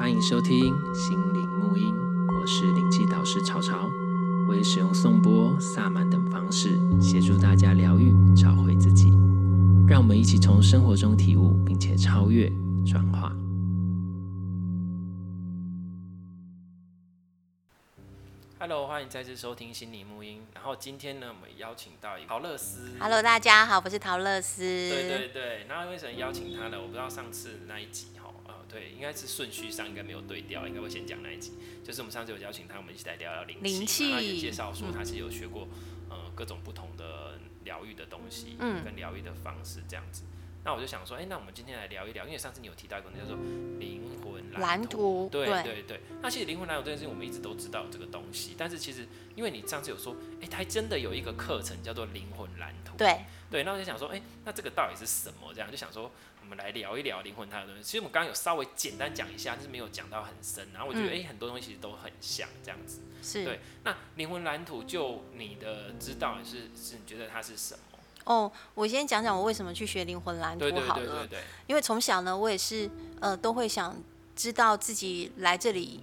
[0.00, 1.94] 欢迎收听心灵沐音，
[2.34, 3.86] 我是灵气导师潮潮，
[4.48, 9.10] 我会使用颂钵、萨满等方式协助大家疗愈、找回自己。
[9.86, 12.50] 让我们一起从生活中体悟，并且超越、
[12.90, 13.30] 转化。
[18.58, 20.40] Hello，欢迎再次收听心理沐音。
[20.54, 22.88] 然后今天呢，我们邀请到一个桃乐斯。
[22.98, 24.62] Hello，大家好，我是陶乐斯。
[24.62, 26.78] 对对对，那为什么邀请他呢？
[26.80, 28.06] 我不知道上次那一集。
[28.70, 31.52] 对，应该是顺序上应该没有对调，应该会先讲那一集。
[31.82, 35.66] 就是我们上次有邀请他，我们一起来聊聊灵气，他也介绍说他是有学过、
[36.08, 40.22] 嗯、呃各种不同的疗愈的东西，嗯，跟疗愈的方式这样子。
[40.64, 43.36] 那我就想说，哎，那我们今天来聊一聊，因为上次你有提到一个叫做
[43.78, 46.00] 灵魂蓝图，对对对，对。
[46.20, 53.20] 那其实灵魂蓝图这件事情，我们一直都知道这个东西，但是其实因为你上次有说，哎，它还真的有一个课程叫做灵魂蓝图，对
[53.50, 53.64] 对。
[53.64, 55.52] 那我就想说，哎，那这个到底是什么？
[55.54, 56.10] 这样就想说。
[56.42, 57.82] 我们来聊一聊灵魂它的东西。
[57.84, 60.66] 其实我们刚刚有稍微简单讲一下，但是没有讲到很深。
[60.72, 63.02] 然后我觉得，哎、嗯，很多东西其实都很像这样子。
[63.22, 63.44] 是。
[63.44, 63.60] 对。
[63.84, 67.89] 那灵魂蓝图，就你的知道是是，你觉得它是什么？
[68.24, 71.00] 哦，我先讲讲我为什么去学灵魂蓝图好了。
[71.00, 71.38] 对对对对对。
[71.66, 72.88] 因为从小呢，我也是
[73.20, 73.96] 呃，都会想
[74.36, 76.02] 知道自己来这里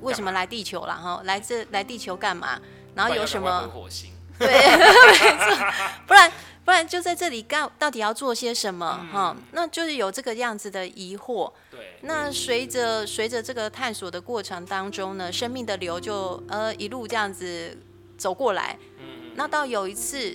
[0.00, 1.20] 为什么来地球了哈？
[1.24, 2.60] 来这来地球干嘛？
[2.94, 3.68] 然后有什么？
[3.68, 4.12] 火星。
[4.38, 5.72] 对， 没错。
[6.06, 6.30] 不然。
[6.64, 9.06] 不然就在这里干，到底要做些什么？
[9.12, 11.52] 哈、嗯，那就是有这个样子的疑惑。
[11.70, 11.98] 对。
[12.00, 17.76] 那随着随着这个探索的过程当中呢，生命的流就呃一路这样子
[18.16, 18.78] 走过来。
[18.98, 19.32] 嗯。
[19.34, 20.34] 那到有一次，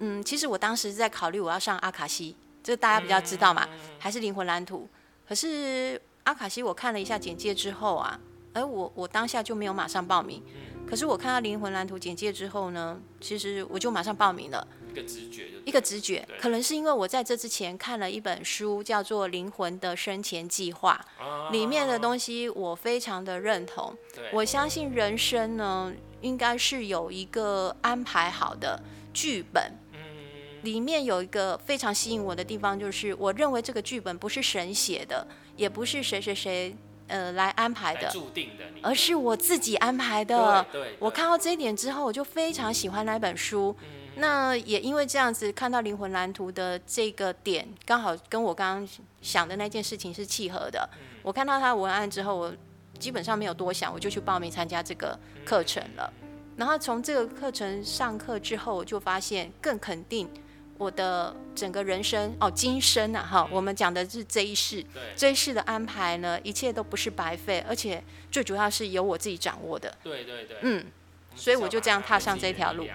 [0.00, 4.88] 嗯，其实我当时在考虑我要上阿卡西，这个大家比较知道嘛，嗯、还是灵魂蓝图？
[5.28, 8.18] 可是阿卡西我看了一下简介之后啊，
[8.52, 10.42] 而我我当下就没有马上报名。
[10.88, 14.66] 可是我看到灵魂蓝图简介之后呢，其实我就马上报名了。
[14.90, 20.98] 一个直觉，一个直觉，可能是因为我在这之前看了一本书，叫做《灵魂的生前计划》，
[21.52, 23.94] 里面的东西我非常的认同。
[24.32, 28.82] 我相信人生呢，应该是有一个安排好的
[29.12, 29.70] 剧本。
[30.62, 35.26] 里面有一个非常吸引我的地方，就是我认为这个剧本不是神写的，
[35.56, 36.76] 也不是谁谁谁
[37.06, 40.66] 呃来安排的，注定的，而是我自己安排的。
[40.98, 43.74] 我看到这一点之后，我就非常喜欢那本书。
[44.16, 48.88] 那也因为这样子，看到灵魂蓝图的这个点，刚好跟我刚刚
[49.22, 50.88] 想的那件事情是契合的。
[51.22, 52.52] 我看到他的文案之后，我
[52.98, 56.12] 基本上没有多想，我就去报名参加这个课程了。
[56.56, 60.28] 然后从这个课程上课之后，我就发现更肯定
[60.78, 64.84] 我的整个人生哦，今生啊哈，我们讲的是这一世，
[65.16, 69.92] 这一世的安排呢，一切都不是白费，而且最主要是由我自己掌握的。
[70.04, 70.86] 对对对，嗯，
[71.34, 72.84] 所以我就这样踏上这条路。
[72.84, 72.92] 对，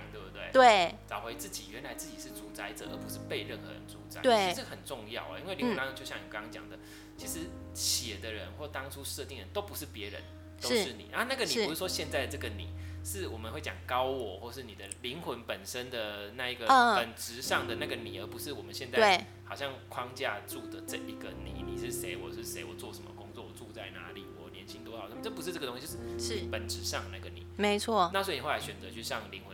[0.52, 4.22] 对，对找回自己，原来自己是主宰者，而不是被任何人主宰。
[4.22, 6.80] 对，其实很重要啊，因为灵魂当中就像你刚刚讲的，嗯，
[7.18, 10.22] 其实写的人或当初设定的人都不是别人，
[10.62, 11.10] 都是你。
[11.12, 12.70] 啊，那个你不是说现在这个你，
[13.04, 16.66] 是我们会讲高我，或是你的灵魂本身的那一个
[16.96, 21.64] 本质上的那个你，而不是我们现在好像框架住的这一个你。
[21.64, 22.16] 你是谁？
[22.16, 22.64] 我是谁？
[22.64, 23.44] 我做什么工作？
[23.44, 24.26] 我住在哪里？
[24.42, 25.08] 我年薪多少？
[25.22, 27.46] 这不是这个东西，就是是本质上的那个你。
[27.58, 28.10] 没错。
[28.14, 29.53] 那所以你后来选择去上灵魂。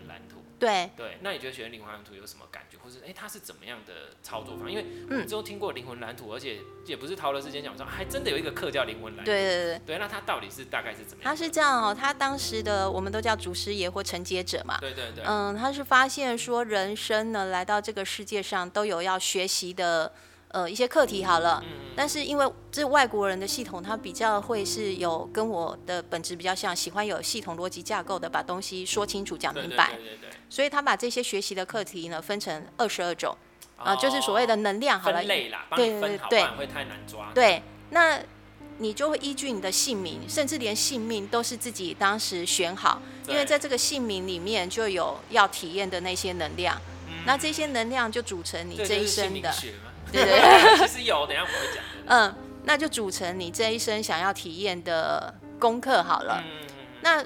[0.60, 4.70] 对对，那你觉得学灵魂蓝图有什么感觉，或是哎，它是怎么样的操作方？
[4.70, 9.32] 因为我们都听过灵魂蓝图，而且也不是陶乐之间讲说，还真的有一个课叫灵魂蓝图。
[9.32, 11.32] 对对对，对，那它到底是大概是怎么样？
[11.32, 14.78] 他是这样哦，他当时的我们都叫祖师爷或承接者嘛。
[14.82, 15.24] 对对对。
[15.26, 20.12] 嗯，他是发现说，人生呢来到这个世界上都有要学习的。
[20.50, 21.64] 呃，一些课题好了，
[21.96, 29.92] 但是因为这外国人的系统，他比较会是有跟我的本质比较像，喜欢有系统逻辑架构的，把东西说清楚、讲明白。
[30.50, 33.38] 所以他把这些学习的课题呢，分成二十二种，
[33.78, 35.24] 啊、呃，就是所谓的能量好了。
[35.24, 36.44] 对对对对。
[36.58, 37.32] 会太难抓。
[37.36, 37.62] 对，
[37.92, 38.20] 那
[38.80, 46.76] 你就会依据你的姓名，甚至连姓名都是自己当时选好，因为在这个姓名里面就有要体验的那些能量，
[47.28, 49.54] 那这些能量就组成你这一生的。
[50.12, 51.84] 对对对， 其实有，等下我会讲。
[52.08, 56.44] 嗯，那就组成你这一生想要体验的功课好了。
[56.46, 56.68] 嗯，
[57.02, 57.24] 那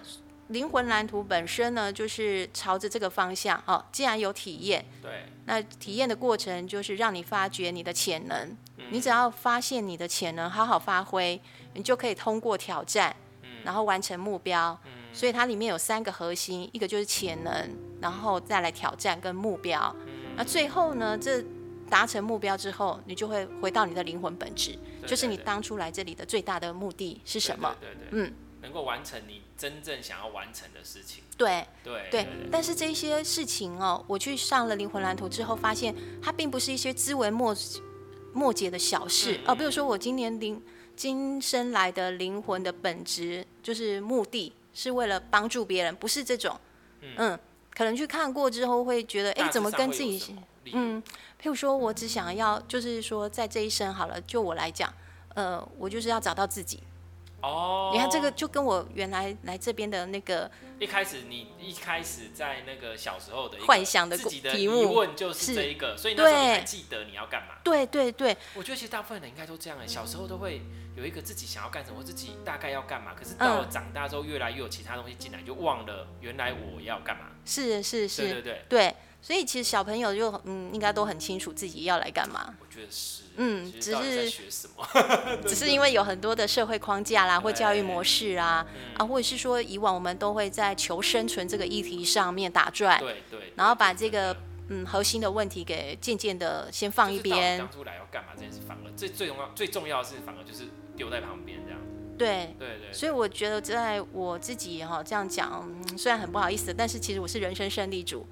[0.47, 3.83] 灵魂蓝图本身呢，就是朝着这个方向哦。
[3.91, 8.37] 既然有体验，对，那体验的过程就是让你发掘你的潜能。
[8.77, 11.41] 嗯，你只要发现你的潜能，好好发挥，
[11.73, 13.15] 你就可以通过挑战，
[13.63, 14.77] 然后完成目标。
[14.85, 17.69] 嗯，所以它里面有三个核心，一个就是潜能，
[18.01, 19.95] 然后再来挑战跟目标。
[20.05, 21.43] 嗯，那最后呢，这
[21.89, 27.75] 达成目标之后，你就会回到你的灵魂本质，就是你当初来这里的最大的目的是什么？
[27.79, 31.23] 对对对，嗯，能够完成你真正想要完成的事情。
[31.37, 37.55] 对对对，对，但是这些事情哦，我去上了灵魂蓝图之后，发现它并不是一些枝微末
[38.33, 39.53] 末节的小事哦。
[39.55, 40.61] 比如说我今年灵
[40.95, 46.59] 今生来的灵魂的本质就是目的是为了帮助别人，不是这种。
[47.01, 47.39] 嗯，嗯，
[47.73, 50.35] 可能去看过之后会觉得，哎，怎么跟自己，
[50.71, 51.03] 嗯，
[51.41, 54.93] 譬如说我只想要，就是说在这一生好了，就我来讲，
[55.35, 56.81] 呃，我就是要找到自己。
[57.41, 60.49] 哦，你看这个就跟我原来来这边的那个
[60.79, 67.55] 一开始，你一开始在那个小时候的幻想的自己的疑问就是这一个，所以那时候你还记得你要干嘛？
[67.61, 70.61] 对对对，我觉得其实大部分人应该都这样哎，小时候都会
[70.95, 77.25] 有一个自己想要干什么，自己大概要干嘛，可是到了长大之后，越来越有其他东西进来，就忘了原来我要干嘛。
[77.43, 78.65] 是是是，对对对。
[78.69, 82.53] 对，所以其实小朋友就嗯，应该都很清楚自己要来干嘛。
[82.59, 83.23] 我觉得是。
[83.35, 84.85] 嗯，只是学什么？
[85.47, 88.63] 只是因为有很多的社会框架啦，或教育模式啊，
[88.95, 94.37] 啊，或者是说以往我们都会在求生存这个议题上面打转，对对，然后把这个
[94.69, 97.57] 嗯核心的问题给渐渐的先放一边。
[97.57, 100.65] 当初来要干嘛这件事，反而最最重要最重要的是，反而就是
[100.95, 101.79] 丢在旁边这样。
[102.15, 105.67] 对对对，所以我觉得在我自己哈这样讲，
[105.97, 108.27] 虽然很不好意思，但是其实我是人生胜利组。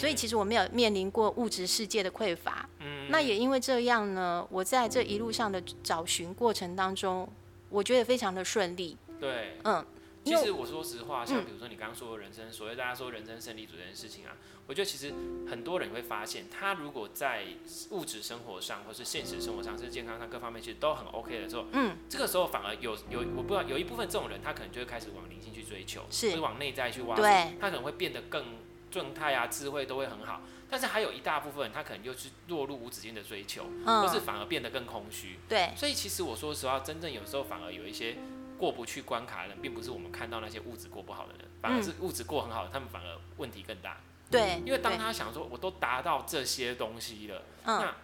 [0.00, 7.30] 所以其实我没有面临过物质世界的匮乏，嗯，那也因为这样呢，我在这一路上的找寻过程当中，
[7.68, 8.96] 我觉得非常的顺利。
[9.20, 9.84] 对，嗯，
[10.24, 14.32] 其实我说实话，像比如说你刚刚说的人生，所谓大家说人生胜利组这件事情啊，
[14.66, 15.12] 我觉得其实
[15.50, 17.44] 很多人会发现，他如果在
[17.90, 28.42] 物质生活上或是现实生活上，甚至健康上各方面其实都很 OK 的时候，嗯，这个时候反而有有我不知道有一部分这种人，他可能就会开始往灵性去追求，是，会往内在去挖，对，他可能会变得更。
[28.90, 35.38] 状态啊，智慧都会很好，但是还有一大部分人，他可能又是落入无止境的追求，嗯，或是反而变得更空虚。
[35.48, 38.16] 对，所以其实我说实话，真正有时候反而有一些
[38.58, 43.96] 过不去关卡的人，并不是我们看到那些物质过不好的人，反而是物质过很好的，他们反而问题更大。
[44.30, 47.94] 对，因为当他想说，我都达到这些东西了，那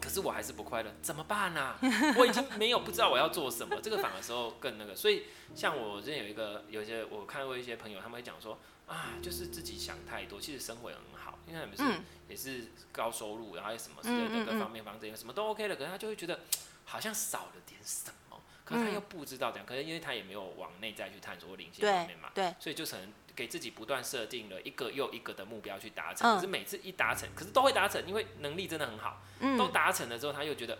[0.00, 1.76] 可是我还是不快乐，怎么办呢？
[2.16, 4.94] 我已经没有不知道我要做什么，这个反而时候更那个。
[4.94, 5.24] 所以
[5.54, 8.58] 像我之前有一个，有些我看过一些朋友，他们会讲说。
[8.88, 16.40] 啊，就是自己想太多，其实生活也很好，因为他们是也是高收入，然后什么之类的各方面方面什么都 OK 的，可是他就会觉得
[16.86, 18.27] 好像少了点什么，
[18.68, 29.22] 可是他又不知道这样，可是因为他也没有往内在去探索灵性方面嘛，对，所以就可能给自己不断设定了一个又一个的目标去达成，可是每次一达成，可是都会达成，因为能力真的很好，
[29.56, 30.78] 都达成了之后，他又觉得。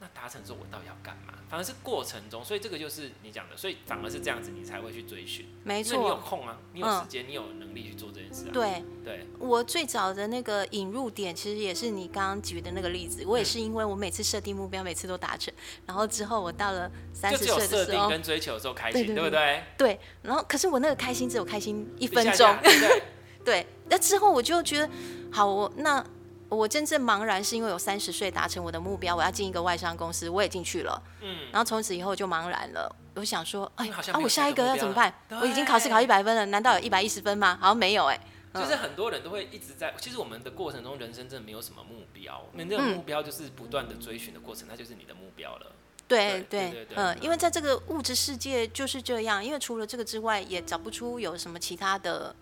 [0.00, 1.34] 那达成之后，我到底要干嘛？
[1.48, 5.46] 反而是过程中，所以这个就是你讲的，所以反而是这样子，你才会去追寻。
[5.62, 8.50] 没错，你有空啊，你有时间，嗯、你有能力去做这件事啊。
[8.50, 13.24] 对对，我最早的那个引入点，其实也是你刚刚举的那个例子。
[13.26, 15.52] 我也是因为我每次设定目标，每次都达成，
[15.84, 19.64] 然后之后我到了三十岁的时候，设定跟追求的时候开心，对，对，对，对不对？
[19.76, 23.02] 对，然后可是我那个开心只有开心一分钟，对
[23.44, 23.66] 对。
[23.90, 24.88] 那之后我就觉得，
[25.30, 26.02] 好，我那。
[26.50, 31.02] 我真正茫然是因为我三十岁达成我的目标，我要进一个外商公司，我也进去了。
[31.22, 32.94] 嗯，然后从此以后就茫然了。
[33.14, 35.12] 我想说，哎，啊，我下一个要怎么办？
[35.40, 37.56] 我已经考试考一百分了，难道有一百一十分吗？
[37.60, 38.20] 好像没有哎。
[38.52, 45.72] 就是很多人都会一直在，其实我们的过程中，人生真的没有什么目标，你那个目标就是不断的追寻的过程，它就是你的目标了。
[46.08, 52.34] 对对对，嗯，因为在这个物质世界就是这样，因为除了这个之外，也找不出有什么其他的。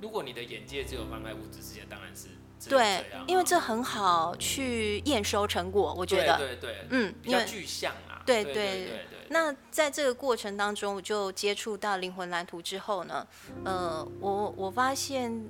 [0.00, 2.26] 如果你的眼界只有放在物质世界，当然是。
[2.68, 6.36] 对，因为这很好去验收成果，我觉得。
[6.36, 6.76] 对对对。
[6.90, 8.22] 嗯，因为具象啊。
[8.26, 9.06] 对对对。
[9.28, 13.26] 那在这个过程当中，我就接触到灵魂蓝图之后呢，
[13.64, 15.48] 呃，我我发现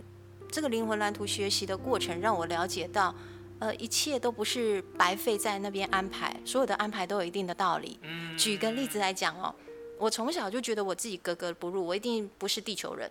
[0.50, 3.14] 这个灵魂蓝图学习的过程让我了解到，
[3.58, 7.98] 呃，一切都不是白费在那边安排，所有的安排都有一定的道理。
[8.02, 8.36] 嗯。
[8.38, 9.54] 举个例子来讲哦，
[9.98, 13.10] 我从小就觉得我自己格格不入，我一定不是地球人，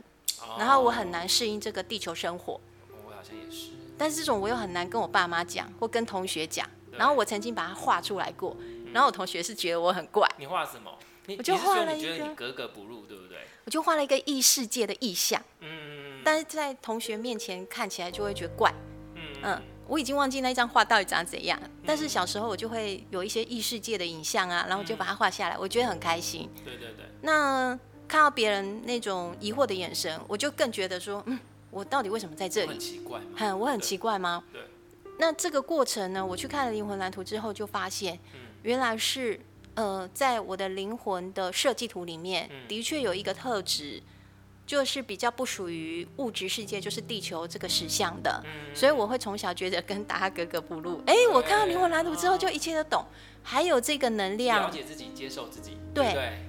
[0.58, 2.60] 然后我很难适应这个地球生活。
[3.06, 3.72] 我好像也是。
[4.00, 6.68] 但是这种我又很难跟我爸妈讲，或跟同学讲。
[6.94, 8.58] 然后我曾经把它画出来过，
[8.91, 10.27] 然后我同学是觉得我很怪。
[10.38, 10.91] 你画什么？
[11.38, 12.08] 我就画了一个。
[12.08, 13.38] 觉得你格格不入，对不对？
[13.63, 15.41] 我就画了一个异世界的意象。
[15.60, 16.22] 嗯。
[16.25, 18.74] 但是在同学面前看起来就会觉得怪。
[19.15, 19.22] 嗯。
[19.44, 21.58] 嗯，我已经忘记那张画到底长怎样。
[21.86, 26.50] 但是小时候我就会有一些异世界的影像啊，然后就把它画下来，我觉得很开心。
[26.65, 27.06] 对对对。
[27.22, 27.77] 那
[28.08, 31.39] 看到别人那种疑惑的眼神，我就更觉得说，嗯。
[31.72, 32.68] 我到底为什么在这里？
[32.68, 33.26] 很奇怪吗？
[33.36, 34.44] 很，我很奇怪吗？
[34.52, 34.62] 对。
[35.18, 36.26] 那这个过程呢？
[36.26, 38.18] 我去看了灵魂蓝图之后，就发现，
[38.64, 39.40] 原来是
[39.76, 44.02] 呃，在我的灵魂的设计图里面，的确有一个特质，
[44.66, 48.42] 就是比较不属于物质世界，就是地球这个实相的。
[48.74, 51.02] 所以我会从小觉得跟大家格格不入。
[51.06, 53.06] 哎，我看到灵魂蓝图之后，就一切都懂。
[53.44, 55.78] 还有这个能量，了解自己，接受自己。
[55.94, 56.40] 对。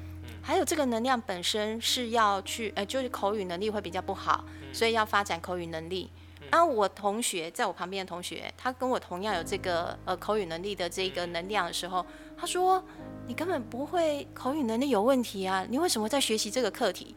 [0.42, 4.44] 还有这个能量本身是要去，呃，就是口语能力会比较不好。
[4.72, 6.10] 所以要发展口语能力，
[6.50, 12.04] 然后我同学在我旁边的同学，他跟我同样有这个呃口语能力的这个能量的时候，
[12.36, 12.82] 他说
[13.26, 17.14] ：“你根本不会口语能力有问题啊，你为什么在学习这个课题？”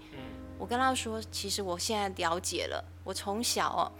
[0.59, 3.91] 我跟他说：“其实我现在了解了，我从小哦，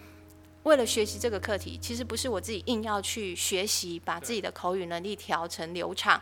[0.63, 6.21] 为了学习这个课题，其实不是我自己硬要去学习，把自己的口语能力调成流畅，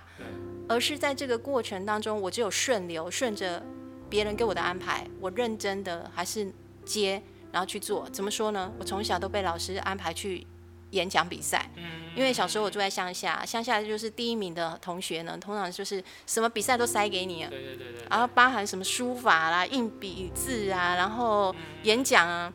[0.67, 3.61] 而是在这个过程当中，我只有顺流，顺着
[4.09, 6.51] 别人给我的安排，我认真的还是
[6.85, 7.21] 接。”
[7.51, 8.71] 然后去做，怎么说呢？
[8.79, 10.47] 我从小都被老师安排去
[10.91, 11.69] 演讲比赛，
[12.15, 22.53] 因为小时候我住在乡下，乡下就是第一名的同学呢，通常就是什么比赛都塞给你，对对对对，然后包含什么书法啦、硬笔字啊，然后演讲啊，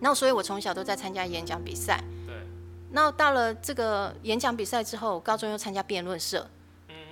[0.00, 2.02] 那所以我从小都在参加演讲比赛。
[2.26, 2.34] 对，
[2.92, 6.48] 那到了这个演讲比赛之后，高中又参加辩论社，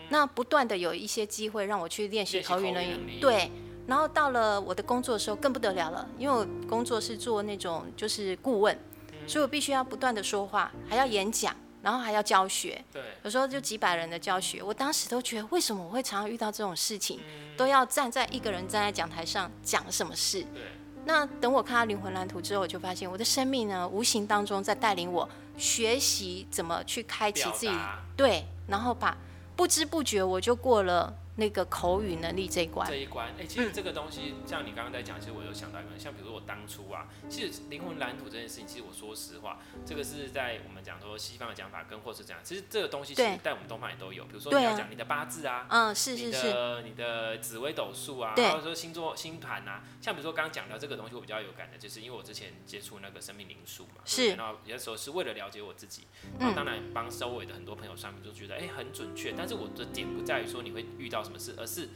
[0.09, 3.51] 那不断的有一些机会让我去练习口语能力，对。
[3.87, 8.79] 然后到了我的工作的时候更不得了了，因为我工作是做那种就是顾问，
[9.27, 12.83] 所以我必须要不断的说话，还要演讲，然后还要教学。
[12.93, 17.21] 对，有时候就几百人的教学，我当时都觉得为什么我会常常遇到这种事情，
[17.57, 20.43] 都要站在一个人站在讲台上讲什么事。
[20.55, 20.63] 对。
[21.07, 27.73] 那等我看到灵魂蓝图之后，我就发现我的生命呢，无形当中在带领我学习怎么去开启自己，
[28.17, 29.15] 对，然后把
[29.55, 31.15] 不知不觉我就过了。
[31.37, 56.07] 那个口语能力这一关，这一关，哎、欸，其实这个东西，嗯、像你刚刚在讲，其实我有想到一个，像比如说我当初啊，其实灵魂蓝图这件事情，其实我说实话，这个是在我们讲说西方的讲法，跟或是这样，其实这个东西其实在我们东方也都有，比如说你要讲你的八字啊，嗯，是是是，你的你的紫微斗数啊，或者说星座星盘啊，像比如说刚刚讲到这个东西，我比较有感的，就是因为我之前接触那个生命灵数嘛，是，然后有的时候是为了了解我自己，
[56.39, 61.89] 然后当然帮周围的很多朋友算命，就觉得哎、欸、很准确，但是我的点不在于说你会遇到什么事，而是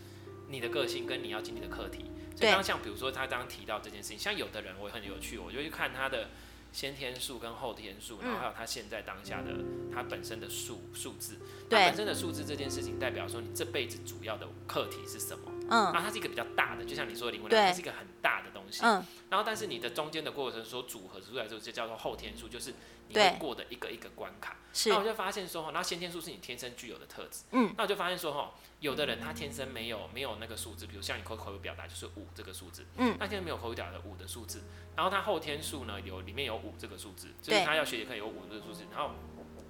[0.49, 6.31] 你的个性跟你要经历的课题，所以刚像比如说他刚刚提到这件事情，像有的人我也很有趣，我就去看他的
[6.73, 9.53] 先天数跟后天数，然后还有他现在当下的
[9.93, 11.37] 他本身的数数字，
[11.69, 15.53] 他本身的数字这件事情代表说你这辈子主要的课题是什么？
[15.69, 18.85] 嗯，然后它是一个比较大的，就像你说的灵魂，它是一个很大的东西。
[18.85, 22.75] 嗯，然后但是你的中间的过程所组合出来之后，就叫做后天数，就是
[23.09, 24.57] 你会过的一个一个关卡。
[24.73, 27.45] 是，那我就发现说，那先天数是你天生具有的特质。
[27.53, 28.55] 嗯，那我就发现说，哈。
[28.81, 34.63] 有的人他天生没有没有那个数字，比如像你口口语表达就是五这个数字，嗯，他天生没有口语表达的五的数字，
[34.95, 39.11] 然后他后天数呢有里面有五这个数字，就是他要学也可以有五这个数字，然后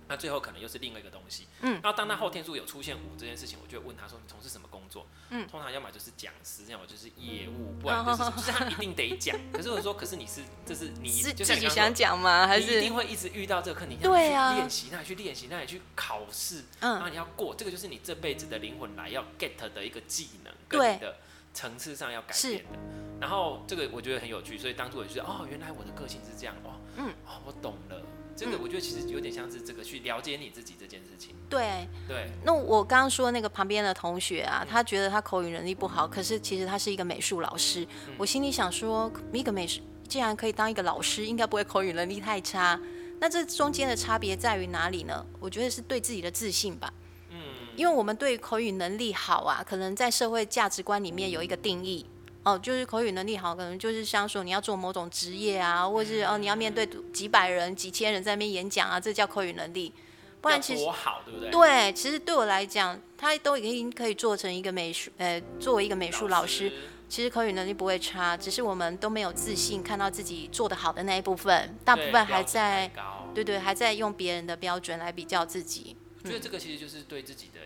[0.09, 5.07] 那最后可能又是另外一个东西，嗯，然后当他后天数有出现五这件事情，我就会问他说，你从事什么工作？
[5.31, 9.39] 嗯，通常要么就是讲师，要么就是业务，不然就是就是他一定得讲。
[9.53, 12.47] 可是我说，可是你是这是你是就像自己想讲吗？
[12.47, 13.87] 还是你一定会一直遇到这个课？
[13.87, 21.17] 你要去练习，那你去练习，那你去考试，嗯，然后你要过，这个就是你这辈子的灵魂来要 get 的一个技能，跟你的
[21.53, 22.79] 层次上要改变的。
[23.21, 28.01] 然后这个我觉得很有趣，所以当初我就觉得哦，原来我的个性是这样哦，嗯，哦，我懂了。
[28.39, 31.35] 这个我觉得其实有点像是这个去了解你自己这件事情。
[31.51, 32.31] 对对。
[32.45, 37.85] 那我刚刚说那个旁边的同学啊，他觉得他口语能力不好，可是其实他是一个美术老师。
[38.17, 42.81] 我心里想说，一个美术既然可以当一个老师，应该不会口语能力太差。
[43.19, 45.27] 那这中间的差别在于哪里呢？
[45.41, 46.93] 我觉得是对自己的自信吧。
[47.31, 47.37] 嗯。
[47.75, 52.07] 因为我们对口语能力好啊，可能在社会价值观里面有一个定义。
[52.49, 59.93] 哦，就是口语能力好，可能就是像说你要做某种职业啊，或者是哦你要面对几百人、几千人在那边演讲啊，这叫口语能力。
[60.41, 61.51] 不然其实好，对不对？
[61.51, 66.73] 对，其实对我来讲，他都已经可以做成一个美术，呃，作为一个美术老师，
[67.09, 72.89] 其实口语能力不会差，只是我们都没有自信，看到自己做得好的那一部分，大部分还在，
[73.35, 75.97] 对对，还在用别人的标准来比较自己。
[76.23, 77.59] 我觉得这个其实就是对自己的、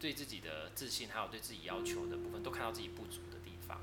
[0.00, 3.20] 对自己的自信，还有对自己要求的部分，都看到自己不足。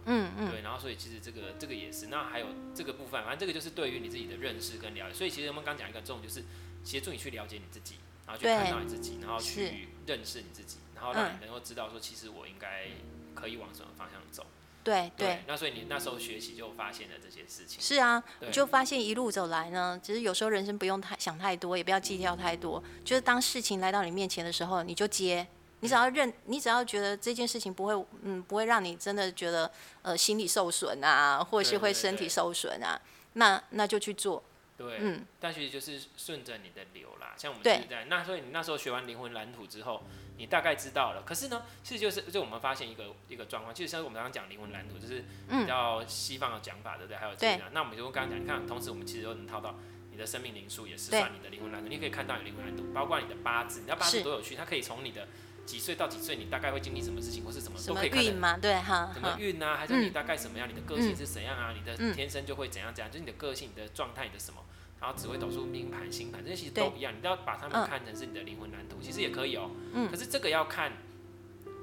[0.06, 5.14] 嗯嗯，对，然后所以其实这个这个也是，那还有这个部分，反正这个就是对于你自己的认识跟了解。
[5.14, 6.44] 所以其实我们刚讲一个重点，就是
[6.84, 7.96] 协助你去了解你自己，
[8.26, 12.88] 然后去看到你自己，然后去认识你自己，然后让你能够知道说，其实我应该
[13.34, 14.46] 可以往什么方向走。
[14.84, 15.44] 对对，对。
[15.48, 17.80] 那所以你那时候学习就发现了这些事情。
[17.80, 25.48] 是啊，我就发现一路走来呢，其实有时候人生不用太想太多，也不要计较太多，就是当事情来到你面前的时候，你就接。
[25.82, 29.70] 你只要认，你只要觉得这件事情不会，嗯，不会让你真的觉得，
[30.04, 33.00] 呃，心理受损啊，或者是会身体受损啊，
[33.34, 34.44] 那那就去做。
[34.78, 37.34] 对，嗯，但其实就是顺着你的流啦。
[37.38, 40.04] 像我们现在，那所以你那时候学完灵魂蓝图之后，
[40.38, 41.22] 你大概知道了。
[41.24, 47.18] 可是呢，其实就是就我们发现一个一个状况，其实像我们刚刚讲灵魂蓝图，就是比较西方的讲法，对不对？
[47.18, 49.76] 还有这样，那我们就刚刚讲，你看，同时我们其实都能套到
[50.12, 51.88] 你的生命灵数，也是算你的灵魂蓝图。
[51.88, 55.28] 你可以看到你灵魂蓝图，包括你的八字，你的八字多有趣，它可以从你的。
[55.66, 58.24] 几岁到几岁，你大概会经历什么事情，或是什么都可以看。
[58.24, 58.58] 运吗？
[58.58, 59.12] 对哈。
[59.14, 59.78] 什么运啊？
[59.78, 60.68] 还是你大概什么样？
[60.68, 61.74] 你的个性是怎样啊？
[61.74, 63.10] 你的天生就会怎样怎样？
[63.12, 64.62] 就是你的个性、你的状态、你的什么，
[65.00, 69.76] 然后紫微斗数、命盘、星盘这些其实都一样，你都要把它们看成是你的灵魂蓝图，嗯、其实也可以哦、喔。
[69.94, 70.10] 嗯。
[70.10, 70.92] 可是这个要看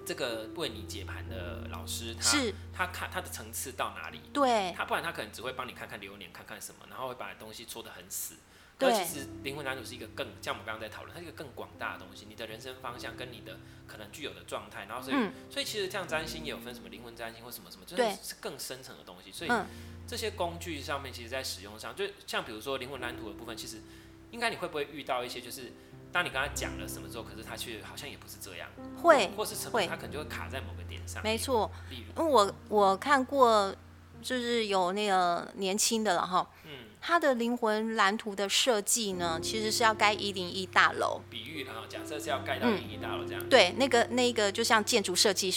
[0.05, 2.31] 这个为你解盘的老师，他
[2.75, 4.21] 他看他的层次到哪里。
[4.33, 4.73] 对。
[4.77, 8.35] 他不然他可能只会帮你看看流年，看看什么，然后会把东西说得很死。
[8.79, 8.93] 对。
[8.93, 19.33] 其实灵魂蓝图是一个更像我们刚刚在讨论，它是一个更广大的东西，你的人生方向跟你的可能具有的状态，然后所以、嗯、所以其实像占星也有分什么灵魂占星或什么什么，就是更深层的东西。
[19.33, 19.51] 所以。
[19.51, 19.67] 嗯
[20.09, 23.83] 这些工具上面，其实在使用上，就像比如说灵魂蓝图的部分，其实
[24.31, 25.71] 应该你会不会遇到一些，就是
[26.11, 28.71] 当你跟他讲了什么之后，可是他却好像也不是这样，
[29.03, 31.23] 会，或是什么，他可能就会卡在某个点上。
[31.23, 33.71] 没错，因为我我看过，
[34.23, 45.53] 就是有那个年轻的了哈，嗯，他的灵魂蓝图的设计呢，其实是要盖一零一大楼，比喻哈，假设是要盖到一零一大楼这样，嗯，对，那个那个就像建筑设计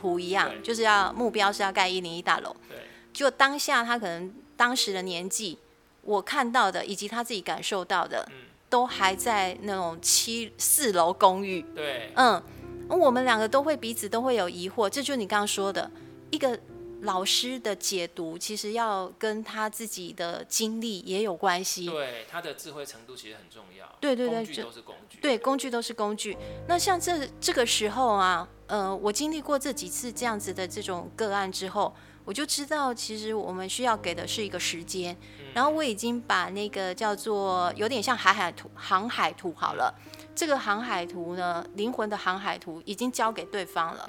[0.00, 2.78] 图一样，就是要目标是要盖一零一大楼，对。
[3.12, 5.56] 就当下他可能当时的年纪，
[6.02, 11.62] 我看到的以及他自己感受到的，嗯、都还在那种七四楼公寓。
[11.76, 12.42] 对，嗯，
[12.88, 15.88] 我们两个都会彼此都会有疑惑，这就是你刚刚说的
[16.30, 16.58] 一个
[17.04, 21.88] 老师的解读，其实要跟他自己的经历也有关系。
[21.88, 23.86] 对，他的智慧程度其实很重要。
[24.00, 25.18] 对对对，工具都是工具。
[25.20, 26.36] 对，工具都是工具。
[26.66, 31.94] 那像这这个时候啊，呃，我经历过这几次这样子的这种个案之后。
[32.26, 35.14] 我就知道，其实我们需要给的是一个时间。
[35.52, 39.94] 然后我已经把那个叫做有点像海海图、航海图好了。
[40.34, 44.08] 这个航海图呢，灵魂的航海图已经交给对方了。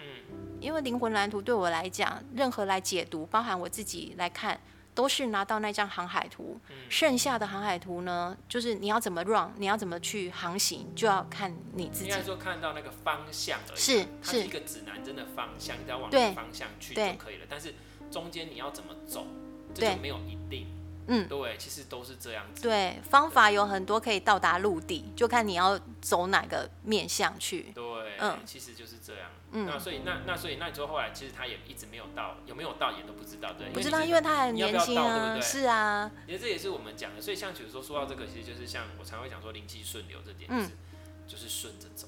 [0.65, 4.59] 因为灵魂蓝图对我来讲，任何来解读，包含我自己来看，
[4.95, 6.59] 都是拿到那张航海图。
[6.89, 12.09] 剩下的航海图呢，就是你要怎么 run，你要怎么去航行，就要看你自己。
[12.09, 13.79] 应该说看到那个方向而已。
[13.79, 14.07] 是是。
[14.23, 17.45] 它是一个指南针的方向，你只要往那个方向去就可以了。
[17.47, 17.73] 但是。
[18.11, 19.25] 中间你要怎么走，
[19.73, 20.67] 这就没有一定。
[21.07, 22.61] 嗯，对，其实都是这样子。
[22.61, 27.71] 对，方法有很多可以到达陆地，就看你要走哪个面向去。
[27.75, 27.83] 对，
[28.19, 29.29] 嗯，其实就是这样。
[29.51, 33.69] 嗯，那所以那那所以那之后后来其实他也一直没有到，有没有到也都不知道，对。
[33.69, 35.41] 不知道，因为他很年轻啊，对不对？
[35.41, 36.11] 是啊。
[36.25, 40.71] 其实这也是我们讲的，所以像比如说说到这个，其实就是像我常会讲说灵气顺流这点，就是
[41.27, 42.07] 就是顺着走，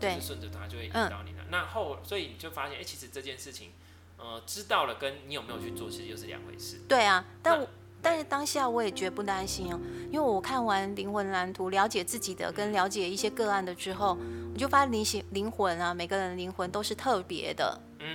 [0.00, 1.38] 对，顺着它就会引导你的。
[1.50, 3.70] 那后所以你就发现，哎，其实这件事情。
[4.16, 6.80] 呃，知道了，跟你有没有去做，其实又是两回事。
[6.88, 7.66] 对啊，但那
[8.04, 14.18] 但是当下我也绝不担心哦，因为我看完灵魂蓝图，了解自己的跟了解一些个案的之后，
[14.52, 17.80] 我就发现灵性灵魂啊，每个人的灵魂都是特别的。
[18.00, 18.06] 嗯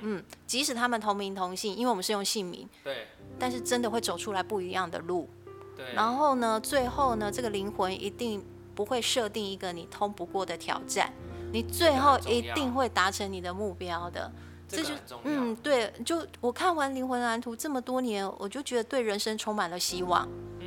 [0.00, 2.66] 嗯，即使他们同名同姓，因为我们是用姓名。
[2.82, 3.06] 对。
[3.38, 5.28] 但是真的会走出来不一样的路。
[5.76, 5.84] 对。
[5.94, 8.42] 然后呢，最后呢，这个灵魂一定
[8.74, 11.12] 不会设定一个你通不过的挑战，
[11.52, 14.32] 你最后一定会达成你的目标的。
[14.68, 20.28] 这就嗯，对，就我看完灵魂蓝图这么多年，我就觉得对人生充满了希望。
[20.60, 20.66] 嗯，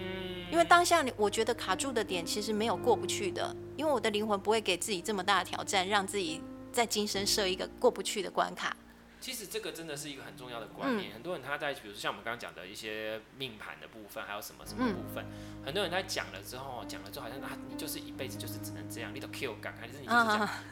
[0.52, 8.76] 因为当下我觉得卡住的点其实没有过不去的，因为我的灵魂不会给自己这么大的挑战，让自己在今生设一个过不去的关卡。
[9.20, 11.12] 其实这个真的是一个很重要的观念。
[11.12, 20.40] 嗯、很多人他在，比如说像我们刚刚讲的一些命盘的部分，还有什么什么部分，嗯、很多人在讲了之后，讲了之后好像啊，你就是一辈子就是只能这样，你都 Q 感，还是你就是这样？
[20.40, 20.64] 啊、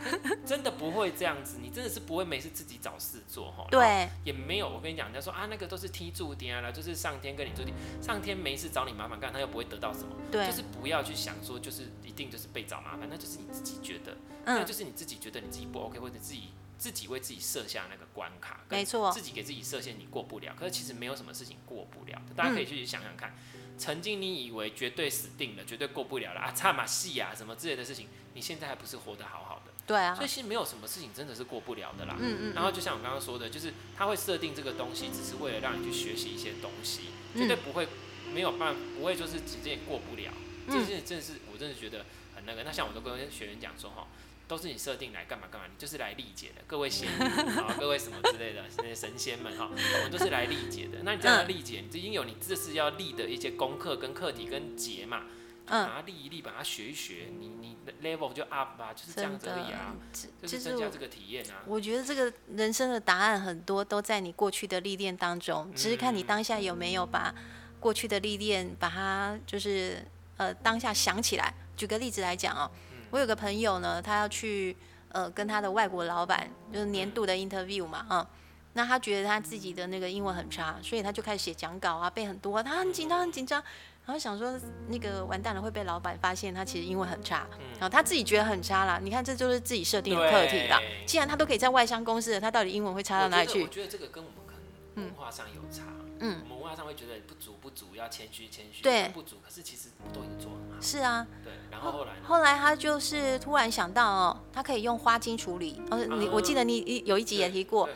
[0.45, 3.67] 真的不会这样子，你真的是不会没事自己找事做哈。
[3.69, 4.69] 对，也没有。
[4.69, 10.15] 我跟你讲，人家说啊，那个都是天注定啊，就是上天跟你注定，上天没事找你麻烦干，他又不会得到什么。
[10.31, 14.13] 对，就是不要去想说，就是一定就是被找麻烦，那就是你自己觉得，
[14.45, 16.49] 嗯、那就是你自己觉得你自己不 OK，或者自己。
[16.77, 20.53] 自己为自己设下那个关卡，没错，自己给自己设限，你过不了。
[20.57, 23.35] 可是其实没有什么事情过不了的，大家可以去想想看，
[23.77, 29.71] 曾经你以为绝对死定了，绝对过不了了啊，差马戏啊什么之类的事情，你现在还不是活得好好的？
[29.87, 32.15] 对啊，所以其实没有什么事情真的是过不了的啦。
[32.19, 32.53] 嗯嗯。
[32.53, 37.87] 然后就像我刚刚说的，就是他会设定这个东西，只是为了让你去学习一些东西，绝对不会
[38.33, 40.31] 没有办法，不会就是直接过不了。
[40.67, 42.63] 这件真的是我真的觉得很那个。
[42.63, 44.05] 那像我都跟学员讲说哈。
[44.47, 50.99] 都是你设定来干嘛干嘛，你就是来历劫的，各位仙女啊， 各位什么之类的那些神仙们哈，我们都是来历劫的。
[51.03, 55.23] 那你这样历劫，你已经有你这是要历的一些功课跟课题跟劫嘛，
[55.65, 59.93] 把它历一历，把它学一学，你你 level 就 up 吧，就是这样子而已啊，
[60.41, 61.63] 就是增加这个体验啊。
[61.65, 67.35] 我觉得这个人生的答案很多都在你过去的历练当中，只是看你当下有没有把
[67.81, 70.05] 过去的历练把它就是
[70.37, 71.53] 呃当下想起来。
[71.75, 72.71] 举个例子来讲哦。
[73.11, 74.75] 我有个朋友呢，他要去
[75.11, 78.27] 呃跟他的外国老板就是年度的 interview 嘛，啊、嗯，
[78.73, 83.63] 那他觉得他自己的那个英文很差，所以他就开始写讲稿啊，背很多，他很紧张很紧张，
[84.05, 88.99] 然后想说那个完蛋了会被老板发现他其实英文很差，然后他自己觉得很差啦。
[89.01, 90.81] 你看这就是自己设定的课题啦。
[91.05, 93.63] 既然他都可以在外商公司了，他到底英文会差到哪里去？
[93.63, 94.53] 我觉得这个跟我们可
[94.95, 95.83] 能文化上有差。
[95.87, 100.81] 嗯嗯，我们文化上会觉得不足不足，要谦虚谦虚，对，不足，可是其实都已经做很好。
[100.81, 105.81] 是啊，对，然后后来后来他就是突然想到哦，他可以用花精处理。
[105.91, 107.87] 哦，你我记得你有一集也提过，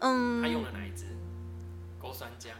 [0.00, 1.06] 嗯，他用了哪一支？
[2.00, 2.50] 勾酸浆，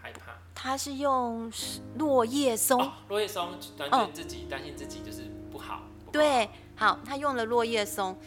[0.00, 0.32] 害怕。
[0.54, 1.52] 他是用
[1.98, 5.82] 落叶松，哦、落叶松担心自己，担、哦、心自己就是不好。
[6.00, 8.18] 不好对，好，他用了落叶松。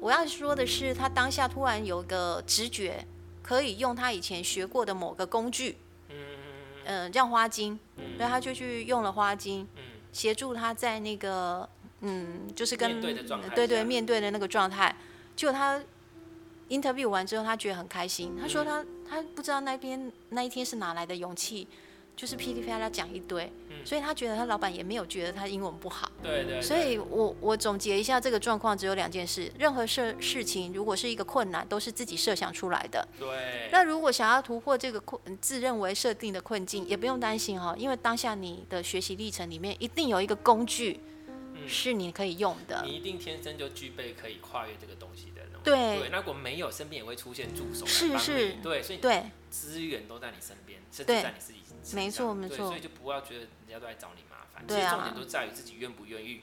[0.00, 3.06] 我要说的是，他当下突然有个直觉，
[3.50, 5.76] 可以用他以前学过的某个工具，
[6.08, 6.16] 嗯
[6.84, 9.82] 嗯像花精，嗯、所以他就去用了花精，嗯、
[10.12, 11.68] 协助他在那个，
[12.02, 14.94] 嗯，就是跟对对面对的那个状态。
[15.34, 15.82] 结果他
[16.68, 18.84] interview 完之后，他觉得很开心，他说他。
[19.10, 21.66] 他不知道那边那一天是哪来的勇气，
[22.20, 26.12] 就是噼里啪啦讲一堆，嗯、所以他觉得他老板也没有觉得他英文不好。
[26.22, 26.60] 对，对对。
[26.60, 33.08] 所以我我总结一下这个状况，只有两件事：任何事事情如果是一个困难，都是自己设想出来的。
[33.18, 33.70] 对。
[33.72, 41.00] 那如果想要突破这个困自认为设定的困境，也不用担心哈，因为当下你的学习历程里面一定有一个工具，
[41.66, 42.82] 是你可以用的。
[42.84, 45.40] 你一定天生就具备可以跨越这个东西的。
[45.62, 56.42] 对，对，那如果没有，身边也会出现助手是是，对，所以对资源都在你身边，甚至在你自己身上，没错没错，所以就不要觉得人家都在找你麻烦，其实重点都在于自己愿不愿意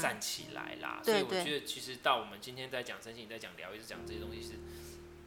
[0.00, 1.00] 站起来啦。
[1.04, 4.50] 所以我觉得其实到我们今天在讲身心，在讲疗愈，是讲这些东西是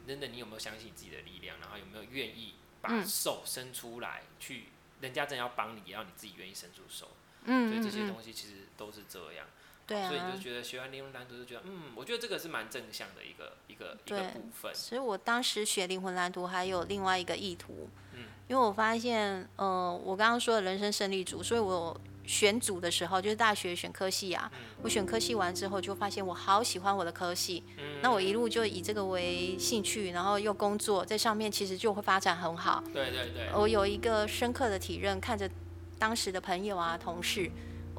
[0.07, 4.65] 真的，你有没有相信自己的力量，然后有没有愿意把手伸出来去，
[5.01, 7.11] 人家真的要帮你，也要你自己愿意伸出手。
[7.45, 9.45] 嗯，所以这些东西其实都是这样。
[9.89, 14.73] 对啊，所以你就觉得学完灵魂蓝图就觉得，嗯，我觉得这个是蛮正向的一个一个一个部分。
[14.75, 32.83] 所以我当时学灵魂蓝图还有另外一个意图，嗯，因为我发现，呃，我刚刚说的人生胜利组，所以我选组的时候，就是大学选科系啊，嗯、我选科系完之后就发现我好喜欢我的科系，嗯，那我一路就以这个为兴趣，然后又工作在上面，其实就会发展很好。
[32.93, 35.49] 对对对，我有一个深刻的体认，看着
[35.97, 37.49] 当时的朋友啊、同事。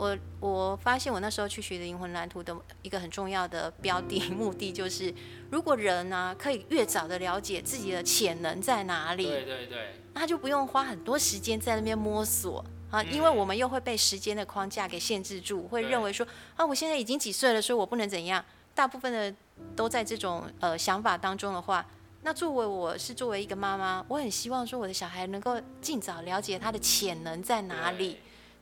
[0.00, 5.14] 我我发现我那时候去学灵魂蓝图的一个很重要的标的 目的就是，
[5.50, 18.42] 如果人呢、啊、可以越早的了解自己的潜能在哪里，对对对，那就不用花很多时间在那边摸索啊，因为我们又会被时间的框架给限制住，会认为说啊，我现在已经几岁了，所以我不能怎样。
[18.74, 19.34] 大部分的
[19.76, 21.84] 都在这种呃想法当中的话，
[22.22, 28.16] 那作为我是作为一个妈妈，我很希望说我的小孩能够尽早了解他的潜能在哪里。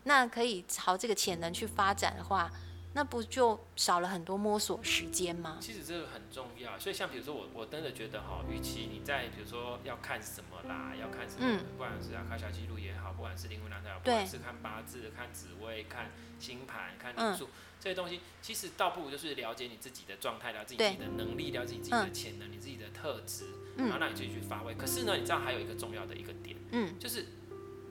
[0.08, 2.50] 那可以朝这个潜能去发展的话，
[2.94, 5.58] 那不就少了很多摸索时间吗？
[5.60, 23.44] 其实这个很重要，所以像比如说我，我真的觉得哈，与其你在比如说要看什么啦，要看什么，嗯、不管是要看小记录也好，不管是灵魂蓝图也好，不管是看八字、看紫微、看星盘、看灵数、嗯、这些东西，其实倒不如就是了解你自己的状态，了解自己的能力，了解你自己的潜能，嗯、你自己的特质，
[23.76, 24.74] 然后让你自己去发挥。
[24.74, 27.26] 可是呢，你知道还有一个重要的一个点，嗯，就是，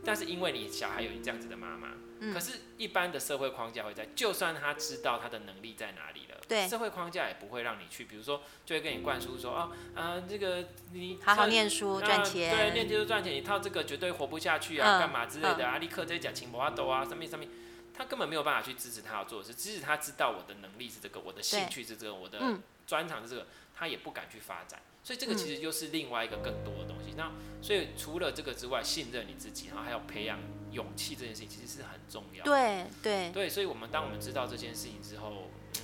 [0.07, 1.89] 但是因为你小孩有你这样子的妈妈。
[2.33, 17.47] 可是，一般的社会框架会在，就算他知道他的能力在哪里了，对，社会框架也不会让你去，比如说，就会跟你灌输说，哦，啊，这个你好好念书赚钱，对，念书赚钱，你套这个绝对活不下去啊，干嘛之类的啊，立刻在讲情博啊抖啊，上面上面，
[17.93, 22.39] 他根本没有办法去支持他要做的事，即使他知道我的能力是这个，我的兴趣是这个，我的
[22.87, 24.81] 专长是这个，他也不敢去发展。
[25.07, 27.13] 所以这个其实就是另外一个更多的东西。
[27.15, 30.37] 那所以除了这个之外，信任你自己，然后还要培养
[30.73, 32.51] 勇气这件事情，其实是很重要的。
[32.51, 35.81] 对对对，所以我们当我们知道这件事情之后，嗯，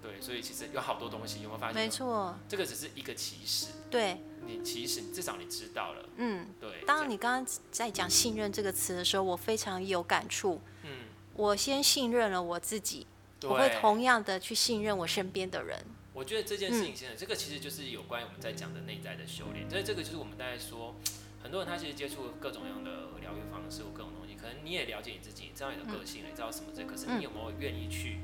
[0.00, 1.74] 对，所以其实有好多东西，有没有发现？
[1.74, 3.66] 没错，这个只是一个起始。
[3.90, 6.08] 对，你起始至少你知道了。
[6.16, 6.82] 嗯，对。
[6.86, 10.58] 当你刚刚在讲信任这个词的时候，我非常有感触。
[10.84, 10.90] 嗯，
[11.34, 13.06] 我先信任了我自己，
[13.42, 15.84] 我会同样的去信任我身边的人。
[16.14, 19.68] 我觉得这件事情先生，这个其实就是有关于我们在讲的内在的修炼。
[19.68, 20.94] 所以这个就是我们大概说，
[21.42, 28.20] 很多人他其实接触各种各样的疗愈方式或各种东西，可能你也了解你自己，你知道你的个性，你知道什么这，可是你有没有愿意去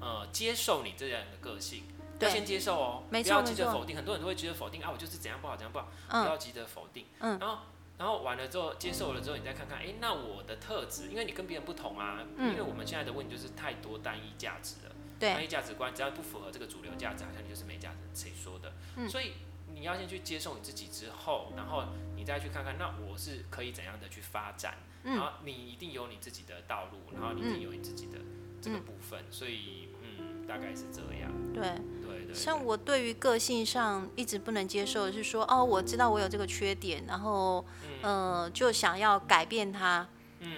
[0.00, 1.82] 呃接受你这样的个性？
[2.20, 3.96] 要先接受哦，不要急着否定。
[3.96, 7.04] 很多人都会急着否定啊，我就是怎样不好怎样不好，不要急着否定。
[7.18, 7.58] 然后
[7.98, 14.94] 然后完了之后接受了之后，你再看看，哎，那我的特质，因为你跟别人不同啊，因为我们现在的问题就是太多单一价值了。
[15.22, 17.96] 单一价值观，只要不符合这个主流价值，好像你就是没价值。
[18.14, 18.72] 谁说的？
[18.96, 19.32] 嗯、所以
[19.74, 21.84] 你要先去接受你自己之后，然后
[22.16, 24.74] 你再去看看，那我是可以怎样的去发展？
[25.04, 28.18] 嗯、然后你一定有你自己的道路，然后你一定有你自己的
[28.60, 29.20] 这个部分。
[29.20, 31.32] 嗯、所以，嗯，大概是这样。
[31.52, 31.62] 对
[32.06, 32.34] 对对。
[32.34, 37.64] 像我对于个性上一直不能接受的是说，哦，我知道我有这个缺点，然后，
[38.02, 40.08] 嗯、呃，就想要改变它。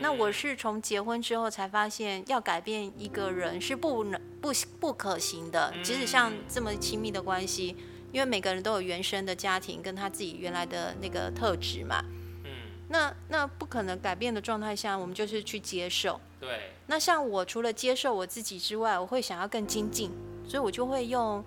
[0.01, 5.73] 那我是从结婚之后才发现，要改变一个人是不能不不可行的。
[5.83, 7.75] 即使像这么亲密的关系，
[8.13, 12.05] 因为每个人都有原生的家庭跟他自己原来的那个特质嘛。
[12.91, 16.21] 那那不可能改变的状态下，我们就是去接受。
[16.39, 16.73] 对。
[16.87, 20.11] 那像我除了接受我自己之外，我会想要更精进，
[20.47, 21.43] 所以我就会用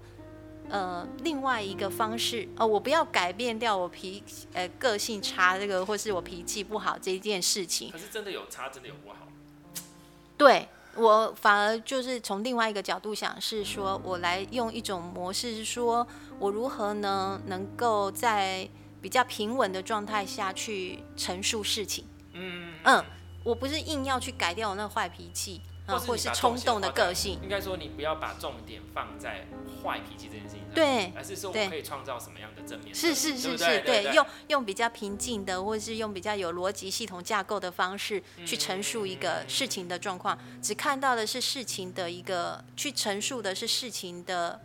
[0.70, 7.92] 呃另外一个方式哦、呃，我不要改变掉我脾呃个性差这个，或是我脾气不好这一件事情。
[7.92, 9.28] 可是真的有差，真的有不好。
[10.36, 10.68] 对。
[10.98, 16.06] 我反而就是从另外一个角度想，是说我来用一种模式，是说
[16.40, 18.68] 我如何呢，能够在
[19.02, 22.04] 比较平稳的状态下去陈述事情。
[22.34, 23.06] 嗯嗯，
[23.44, 25.62] 我不是硬要去改掉我那坏脾气。
[25.88, 29.48] 啊，或是冲动的个性，应该说你不要把重点放在
[29.82, 32.94] 坏脾气这件事情上，对，而是说我们可以创造什么样的正面？
[32.94, 44.60] 是是是是，对，用用比较平静的，或是用比较有逻辑系统架构的方式去陈述一个事情的状况，只看到的是事情的一个，去陈述的是事情的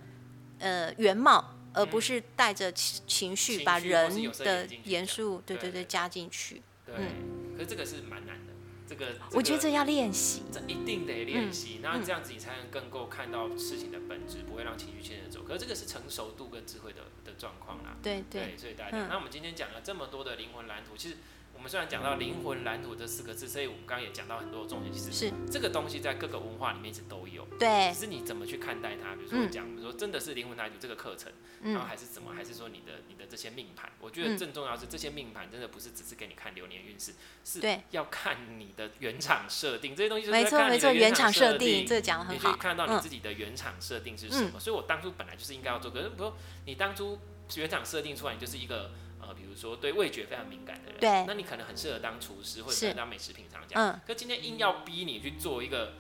[0.59, 6.61] 呃原貌，而不是带着情绪把人的严肃，对对对，加进去。
[6.89, 8.52] 嗯，可是这个是蛮难的。
[8.93, 11.81] 这个、这个、我觉得这要练习，这一定得练习。
[11.83, 15.43] 那、嗯、这样子你才能更够看到事情的本质，不会让情绪牵着走。
[15.43, 17.97] 可是这个是成熟度跟智慧的的状况啦。
[18.03, 21.17] 对对，对，所以大家、嗯，那我们今天讲了这么多的灵魂蓝图，其实。
[21.63, 24.93] 我们虽然讲到灵魂蓝图这四个字，所以我们刚刚也讲到很多的重点。
[24.93, 27.45] 其实是这个东西在各个文化里面一直都有。
[27.57, 27.93] 对。
[27.95, 29.15] 只是你怎么去看待它？
[29.15, 31.31] 比如说我讲，比如说真的是灵魂蓝图这个课程，
[31.63, 32.33] 然后还是怎么？
[32.35, 33.89] 还是说你的你的这些命盘？
[34.01, 37.13] 我觉得更重要是这些命盘真的不是只是给你看流年运势，
[37.45, 37.61] 是
[37.93, 39.95] 要看你的原厂设定。
[39.95, 41.87] 这些东西就是看你的原厂设定。
[41.87, 42.49] 这个讲得很好。
[42.49, 44.59] 你去看到你自己的原厂设定是什么？
[44.59, 45.93] 所以我当初本来就是应该要做。
[45.93, 47.21] 可是比如说你当初
[47.55, 48.91] 原厂设定出来，你就是一个。
[49.33, 53.75] 呃，比如说对味觉非常敏感的人，对，那你可能很适合当厨师或者当美食品尝家。
[53.79, 55.95] 嗯，可今天硬要逼你去做一个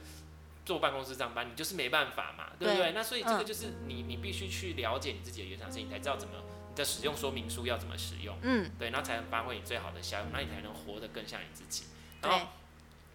[0.64, 2.84] 坐办公室上班，你就是没办法嘛，对不对？
[2.84, 6.34] 对，那所以这个就是你，你必须去了解你自己的原厂设定，你才知道怎么
[6.68, 11.84] 你的使用说明书要怎么使用，嗯，对，然后才能发挥你最好的效用，那你才能活得更像你自己。
[12.20, 12.46] 然后，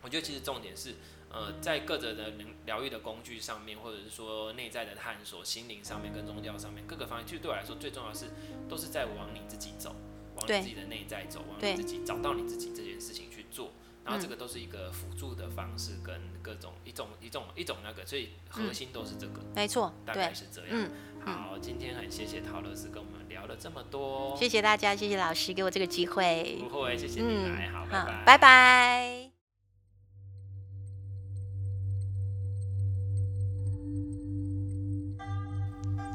[0.01, 0.95] 我觉得其实重点是。
[1.29, 2.31] 呃，在各自的
[2.65, 8.25] 疗愈的工具上面，或者是说内在的探索、心灵上面跟宗教上面各个方面，其实对我来说最重要的是，
[8.69, 9.95] 都是在往你自己走，
[10.35, 13.71] 往你自己的内在走，往你自己找到你自己这件事情去做。
[14.05, 19.41] 然后这个都是一个辅助的方式，跟各种一种一种一种那个，所以核心都是这个。
[19.53, 20.69] 没错，大概是这样。
[20.71, 20.89] 嗯，
[21.25, 26.57] 好，今天很谢谢陶乐师跟我们聊了这么多，谢谢大家，谢谢老师给我这个机会。
[26.61, 29.16] 不会，谢谢你来，好，拜拜，拜拜。